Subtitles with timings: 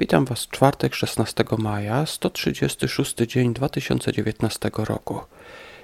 [0.00, 5.20] Witam Was w czwartek 16 maja, 136 dzień 2019 roku.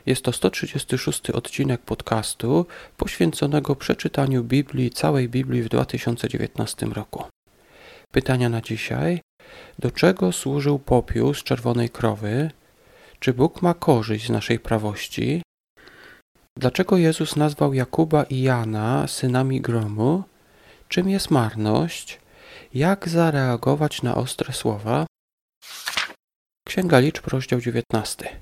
[0.06, 2.66] Jest to 136 odcinek podcastu
[2.96, 7.24] poświęconego przeczytaniu Biblii, całej Biblii w 2019 roku.
[8.12, 9.20] Pytania na dzisiaj.
[9.78, 12.50] Do czego służył popiół z czerwonej krowy?
[13.20, 15.42] Czy Bóg ma korzyść z naszej prawości?
[16.56, 20.22] Dlaczego Jezus nazwał Jakuba i Jana synami gromu?
[20.88, 22.25] Czym jest marność?
[22.76, 25.06] Jak zareagować na ostre słowa?
[26.68, 28.40] Księga Liczb, rozdział 19.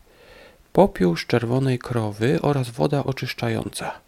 [0.72, 4.00] Popiół z czerwonej krowy oraz woda oczyszczająca.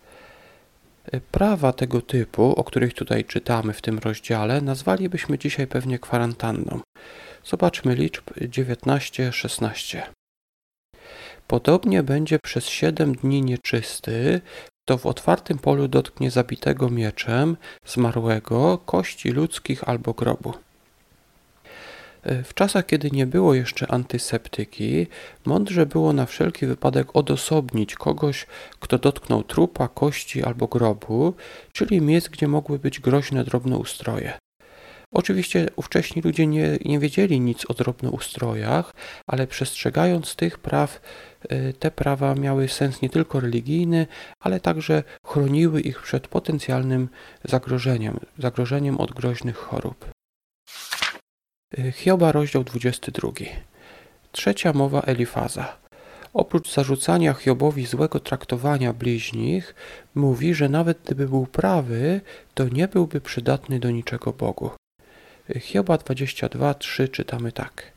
[1.31, 6.81] Prawa tego typu, o których tutaj czytamy w tym rozdziale, nazwalibyśmy dzisiaj pewnie kwarantanną.
[7.45, 10.03] Zobaczmy liczb 19-16.
[11.47, 14.41] Podobnie będzie przez siedem dni nieczysty,
[14.87, 20.53] kto w otwartym polu dotknie zabitego mieczem, zmarłego, kości ludzkich albo grobu.
[22.23, 25.06] W czasach, kiedy nie było jeszcze antyseptyki,
[25.45, 28.47] mądrze było na wszelki wypadek odosobnić kogoś,
[28.81, 31.34] kto dotknął trupa, kości albo grobu,
[31.73, 34.39] czyli miejsc, gdzie mogły być groźne drobnoustroje.
[35.17, 38.95] Oczywiście ówcześni ludzie nie, nie wiedzieli nic o drobnoustrojach,
[39.27, 41.00] ale przestrzegając tych praw,
[41.53, 44.06] y, te prawa miały sens nie tylko religijny,
[44.41, 47.09] ale także chroniły ich przed potencjalnym
[47.44, 50.11] zagrożeniem, zagrożeniem od groźnych chorób.
[51.78, 53.33] Y, Hioba, rozdział 22.
[54.33, 55.77] Trzecia mowa Elifaza.
[56.34, 59.75] Oprócz zarzucania Hiobowi złego traktowania bliźnich,
[60.14, 62.20] mówi, że nawet gdyby był prawy,
[62.55, 64.70] to nie byłby przydatny do niczego Bogu.
[65.55, 67.92] Hioba 22, 3 czytamy tak.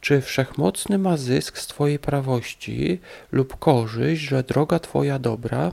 [0.00, 3.00] Czy wszechmocny ma zysk z Twojej prawości
[3.32, 5.72] lub korzyść, że droga Twoja dobra?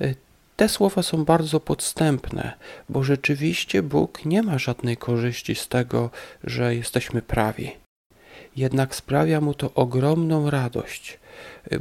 [0.00, 0.14] E,
[0.56, 2.52] te słowa są bardzo podstępne,
[2.88, 6.10] bo rzeczywiście Bóg nie ma żadnej korzyści z tego,
[6.44, 7.81] że jesteśmy prawi.
[8.56, 11.18] Jednak sprawia mu to ogromną radość.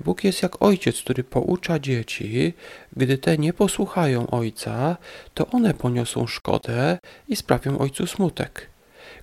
[0.06, 2.54] Bóg jest jak ojciec, który poucza dzieci,
[2.96, 4.98] gdy te nie posłuchają ojca,
[5.34, 8.70] to one poniosą szkodę i sprawią ojcu smutek.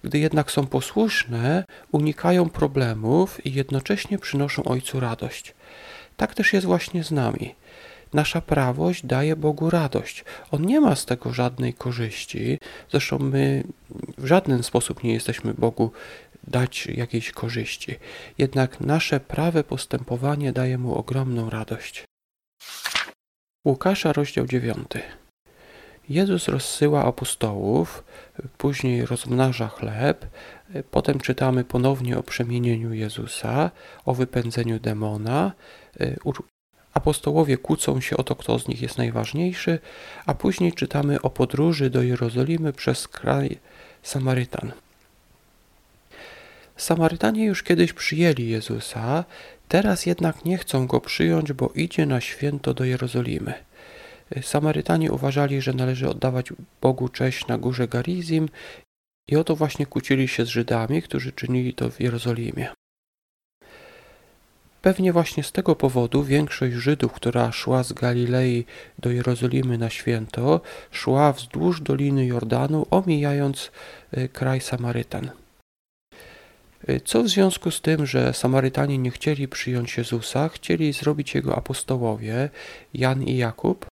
[0.05, 5.55] Gdy jednak są posłuszne, unikają problemów i jednocześnie przynoszą ojcu radość.
[6.17, 7.55] Tak też jest właśnie z nami.
[8.13, 10.25] Nasza prawość daje Bogu radość.
[10.51, 12.59] On nie ma z tego żadnej korzyści.
[12.91, 13.65] Zresztą my
[14.19, 15.91] w żaden sposób nie jesteśmy Bogu
[16.49, 17.97] dać jakiejś korzyści.
[18.39, 22.05] Jednak nasze prawe postępowanie daje mu ogromną radość.
[23.65, 24.89] Łukasza, rozdział 9.
[26.09, 28.05] Jezus rozsyła apostołów,
[28.59, 30.27] później rozmnaża chleb,
[30.91, 33.71] potem czytamy ponownie o przemienieniu Jezusa,
[34.05, 35.53] o wypędzeniu demona.
[36.95, 39.79] Apostołowie kłócą się o to, kto z nich jest najważniejszy,
[40.27, 43.59] a później czytamy o podróży do Jerozolimy przez kraj
[44.03, 44.73] Samarytan.
[46.79, 49.25] Samarytanie już kiedyś przyjęli Jezusa,
[49.69, 53.55] teraz jednak nie chcą go przyjąć, bo idzie na święto do Jerozolimy.
[54.43, 58.49] Samarytanie uważali, że należy oddawać Bogu cześć na górze Garizim
[59.29, 62.69] i oto właśnie kłócili się z Żydami, którzy czynili to w Jerozolimie.
[64.83, 68.65] Pewnie właśnie z tego powodu większość Żydów, która szła z Galilei
[68.99, 73.71] do Jerozolimy na święto, szła wzdłuż Doliny Jordanu, omijając
[74.19, 75.31] y, kraj Samarytan.
[77.05, 82.51] Co w związku z tym, że Samarytanie nie chcieli przyjąć Jezusa, chcieli zrobić Jego apostołowie,
[82.95, 83.87] Jan i Jakub?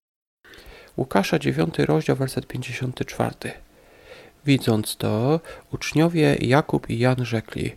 [0.96, 3.34] Łukasza 9 rozdział, werset 54.
[4.46, 5.40] Widząc to,
[5.72, 7.76] uczniowie Jakub i Jan rzekli: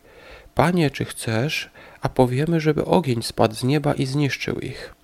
[0.55, 1.69] Panie, czy chcesz,
[2.01, 4.95] a powiemy, żeby ogień spadł z nieba i zniszczył ich?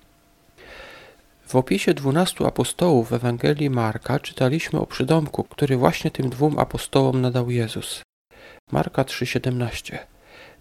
[1.46, 7.20] W opisie dwunastu apostołów w Ewangelii Marka czytaliśmy o przydomku, który właśnie tym dwóm apostołom
[7.20, 8.02] nadał Jezus.
[8.72, 9.98] Marka 3,17.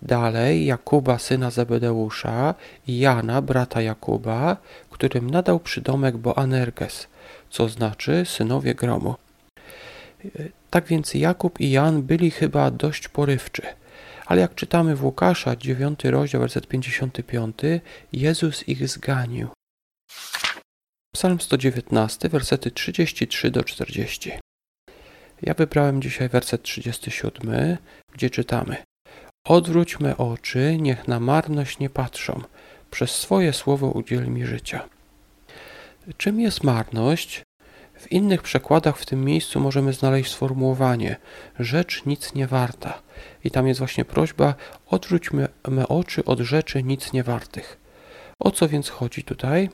[0.01, 2.55] Dalej Jakuba syna Zebedeusza
[2.87, 4.57] i Jana brata Jakuba,
[4.89, 7.07] którym nadał przydomek Boanerges,
[7.49, 9.15] co znaczy synowie gromu.
[10.69, 13.61] Tak więc Jakub i Jan byli chyba dość porywczy.
[14.25, 17.57] Ale jak czytamy w Łukasza 9 rozdział, werset 55,
[18.13, 19.47] Jezus ich zganił.
[21.13, 24.31] Psalm 119, wersety 33 do 40.
[25.43, 27.77] Ja wybrałem dzisiaj werset 37,
[28.13, 28.77] gdzie czytamy:
[29.47, 32.41] Odwróć me oczy, niech na marność nie patrzą,
[32.91, 34.85] przez swoje słowo udziel mi życia.
[36.17, 37.43] Czym jest marność?
[37.99, 41.15] W innych przekładach w tym miejscu możemy znaleźć sformułowanie
[41.59, 43.01] rzecz nic nie warta.
[43.43, 44.55] I tam jest właśnie prośba
[44.87, 47.77] odwróć me, me oczy od rzeczy nic nie wartych.
[48.39, 49.69] O co więc chodzi tutaj?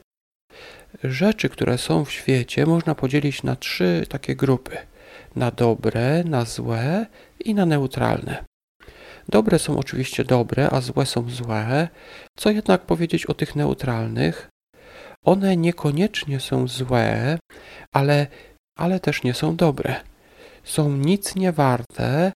[1.04, 4.77] Rzeczy, które są w świecie, można podzielić na trzy takie grupy–
[5.35, 7.05] na dobre, na złe
[7.39, 8.43] i na neutralne.
[9.29, 11.87] Dobre są oczywiście dobre, a złe są złe.
[12.37, 14.49] Co jednak powiedzieć o tych neutralnych?
[15.25, 17.39] One niekoniecznie są złe,
[17.93, 18.27] ale,
[18.77, 19.95] ale też nie są dobre.
[20.63, 22.31] Są nic nie warte,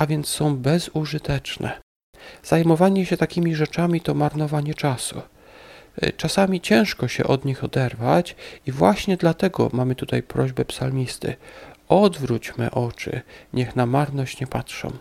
[0.00, 1.80] a więc są bezużyteczne.
[2.42, 5.22] Zajmowanie się takimi rzeczami to marnowanie czasu.
[6.02, 8.36] Y, czasami ciężko się od nich oderwać,
[8.66, 11.36] i właśnie dlatego mamy tutaj prośbę psalmisty:
[11.94, 13.20] Odwróćmy oczy,
[13.52, 14.92] niech na marność nie patrzą.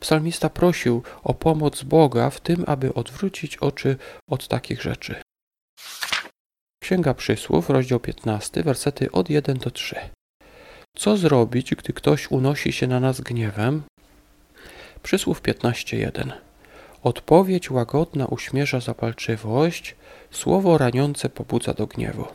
[0.00, 3.96] Psalmista prosił o pomoc Boga w tym, aby odwrócić oczy
[4.30, 5.14] od takich rzeczy.
[6.82, 9.96] Księga Przysłów, rozdział 15, wersety od 1 do 3.
[10.96, 13.82] Co zrobić, gdy ktoś unosi się na nas gniewem?
[15.02, 16.32] Przysłów 15:1.
[17.02, 19.96] Odpowiedź łagodna uśmierza zapalczywość,
[20.30, 22.26] słowo raniące pobudza do gniewu.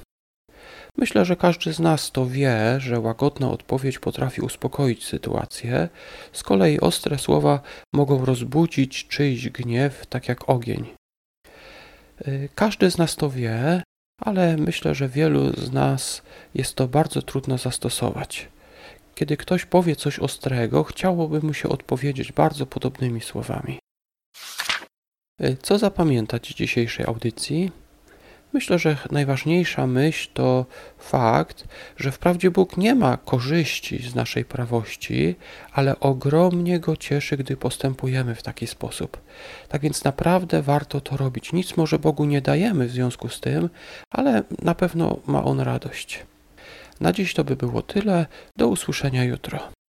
[0.98, 5.90] Myślę, że każdy z nas to wie, że łagodna odpowiedź potrafi uspokoić sytuację,
[6.32, 7.62] z kolei ostre słowa
[7.94, 10.86] mogą rozbudzić czyjś gniew, tak jak ogień.
[12.28, 13.84] Y, każdy z nas to wie,
[14.22, 16.22] ale myślę, że wielu z nas
[16.56, 18.50] jest to bardzo trudno zastosować.
[19.16, 23.80] Kiedy ktoś powie coś ostrego, chciałoby mu się odpowiedzieć bardzo podobnymi słowami.
[25.44, 27.72] Y, co zapamiętać z dzisiejszej audycji?
[28.54, 30.66] Myślę, że najważniejsza myśl to
[30.98, 31.68] fakt,
[31.98, 35.36] że wprawdzie Bóg nie ma korzyści z naszej prawości,
[35.74, 39.22] ale ogromnie go cieszy, gdy postępujemy w taki sposób.
[39.70, 41.54] Tak więc naprawdę warto to robić.
[41.54, 43.70] Nic może Bogu nie dajemy w związku z tym,
[44.10, 46.26] ale na pewno ma on radość.
[47.00, 48.26] Na dziś to by było tyle.
[48.58, 49.81] Do usłyszenia jutro.